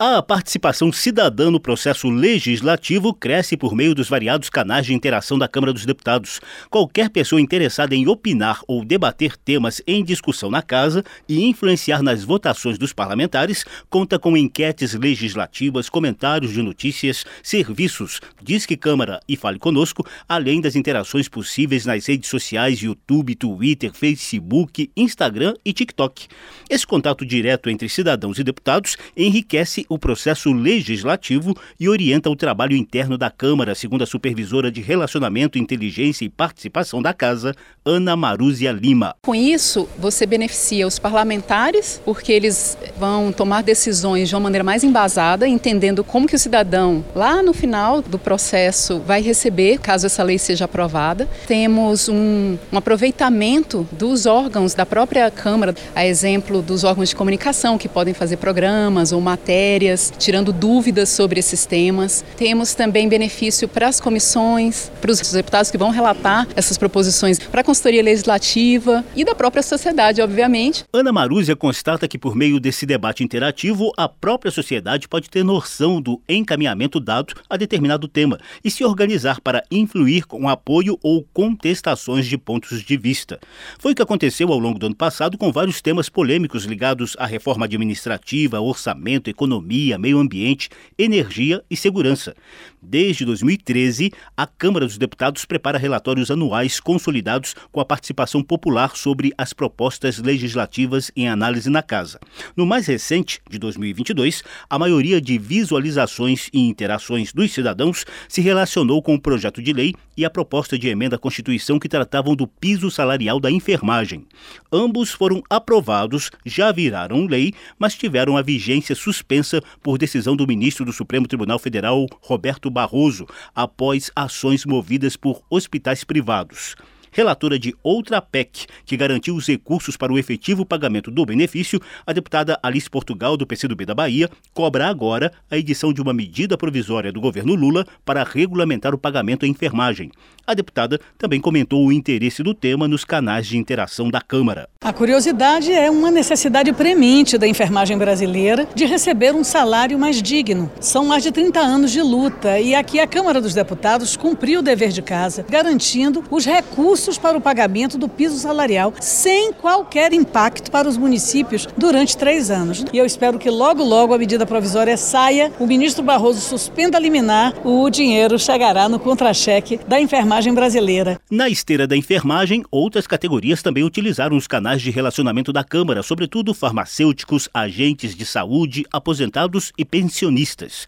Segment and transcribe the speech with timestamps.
[0.00, 5.48] A participação cidadã no processo legislativo cresce por meio dos variados canais de interação da
[5.48, 6.40] Câmara dos Deputados.
[6.70, 12.22] Qualquer pessoa interessada em opinar ou debater temas em discussão na Casa e influenciar nas
[12.22, 19.58] votações dos parlamentares conta com enquetes legislativas, comentários de notícias, serviços, Disque Câmara e Fale
[19.58, 26.28] Conosco, além das interações possíveis nas redes sociais YouTube, Twitter, Facebook, Instagram e TikTok.
[26.70, 32.76] Esse contato direto entre cidadãos e deputados enriquece o processo legislativo e orienta o trabalho
[32.76, 38.70] interno da Câmara, segundo a supervisora de Relacionamento, Inteligência e Participação da Casa, Ana Marúzia
[38.72, 39.14] Lima.
[39.22, 44.84] Com isso, você beneficia os parlamentares, porque eles vão tomar decisões de uma maneira mais
[44.84, 50.22] embasada, entendendo como que o cidadão, lá no final do processo, vai receber, caso essa
[50.22, 51.28] lei seja aprovada.
[51.46, 57.78] Temos um, um aproveitamento dos órgãos da própria Câmara, a exemplo dos órgãos de comunicação,
[57.78, 62.24] que podem fazer programas ou matérias matérias, tirando dúvidas sobre esses temas.
[62.36, 67.60] Temos também benefício para as comissões, para os deputados que vão relatar essas proposições para
[67.60, 70.84] a consultoria legislativa e da própria sociedade, obviamente.
[70.92, 76.00] Ana Marúzia constata que por meio desse debate interativo, a própria sociedade pode ter noção
[76.02, 82.26] do encaminhamento dado a determinado tema e se organizar para influir com apoio ou contestações
[82.26, 83.38] de pontos de vista.
[83.78, 87.26] Foi o que aconteceu ao longo do ano passado com vários temas polêmicos ligados à
[87.26, 92.34] reforma administrativa, orçamento, economia economia, meio ambiente, energia e segurança.
[92.80, 99.32] Desde 2013, a Câmara dos Deputados prepara relatórios anuais consolidados com a participação popular sobre
[99.36, 102.18] as propostas legislativas em análise na Casa.
[102.56, 109.02] No mais recente, de 2022, a maioria de visualizações e interações dos cidadãos se relacionou
[109.02, 112.46] com o projeto de lei e a proposta de emenda à Constituição que tratavam do
[112.46, 114.24] piso salarial da enfermagem.
[114.72, 120.84] Ambos foram aprovados, já viraram lei, mas tiveram a vigência suspensa por decisão do ministro
[120.84, 126.76] do Supremo Tribunal Federal, Roberto Barroso, após ações movidas por hospitais privados
[127.10, 132.12] relatora de outra PEC que garantiu os recursos para o efetivo pagamento do benefício, a
[132.12, 137.12] deputada Alice Portugal, do PCdoB da Bahia, cobra agora a edição de uma medida provisória
[137.12, 140.10] do governo Lula para regulamentar o pagamento à enfermagem.
[140.46, 144.68] A deputada também comentou o interesse do tema nos canais de interação da Câmara.
[144.82, 150.70] A curiosidade é uma necessidade premente da enfermagem brasileira de receber um salário mais digno.
[150.80, 154.62] São mais de 30 anos de luta e aqui a Câmara dos Deputados cumpriu o
[154.62, 160.70] dever de casa, garantindo os recursos para o pagamento do piso salarial, sem qualquer impacto
[160.70, 162.84] para os municípios durante três anos.
[162.92, 167.00] E eu espero que logo, logo a medida provisória saia, o ministro Barroso suspenda a
[167.00, 171.20] liminar, o dinheiro chegará no contra-cheque da enfermagem brasileira.
[171.30, 176.54] Na esteira da enfermagem, outras categorias também utilizaram os canais de relacionamento da Câmara, sobretudo
[176.54, 180.86] farmacêuticos, agentes de saúde, aposentados e pensionistas.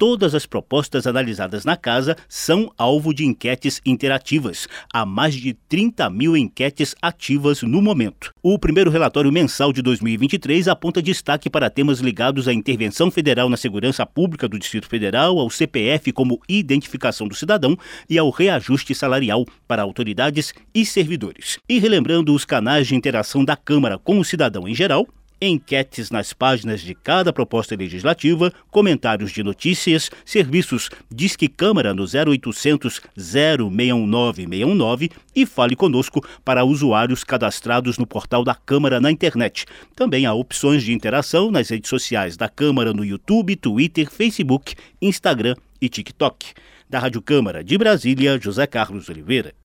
[0.00, 4.66] Todas as propostas analisadas na casa são alvo de enquetes interativas.
[4.90, 8.32] Há mais de 30 mil enquetes ativas no momento.
[8.42, 13.58] O primeiro relatório mensal de 2023 aponta destaque para temas ligados à intervenção federal na
[13.58, 17.76] segurança pública do Distrito Federal, ao CPF como identificação do cidadão
[18.08, 21.58] e ao reajuste salarial para autoridades e servidores.
[21.68, 25.06] E relembrando os canais de interação da Câmara com o cidadão em geral,
[25.40, 33.00] enquetes nas páginas de cada proposta legislativa, comentários de notícias, serviços Disque Câmara no 0800
[33.16, 39.66] 0619 619 e Fale Conosco para usuários cadastrados no portal da Câmara na internet.
[39.94, 45.54] Também há opções de interação nas redes sociais da Câmara no YouTube, Twitter, Facebook, Instagram
[45.80, 46.52] e TikTok.
[46.88, 49.54] Da Rádio Câmara de Brasília, José Carlos Oliveira.